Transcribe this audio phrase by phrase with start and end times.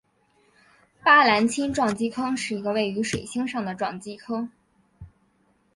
[1.03, 4.49] 巴兰钦撞击坑是一个位于水星上的撞击坑。